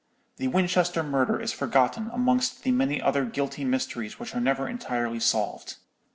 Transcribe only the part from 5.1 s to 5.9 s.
solved.